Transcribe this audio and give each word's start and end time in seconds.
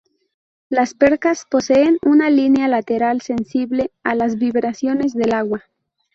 Las 0.67 0.95
percas 0.95 1.45
poseen 1.47 1.99
una 2.03 2.31
línea 2.31 2.67
lateral 2.67 3.21
sensible 3.21 3.91
a 4.03 4.15
las 4.15 4.37
vibraciones 4.39 5.13
del 5.13 5.31
agua. 5.31 5.63